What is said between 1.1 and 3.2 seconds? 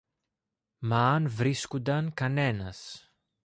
βρίσκουνταν κανένας.